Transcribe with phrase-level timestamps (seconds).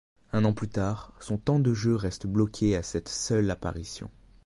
[0.33, 4.09] Un an plus tard, son temps de jeu reste bloqué à cette seule apparition.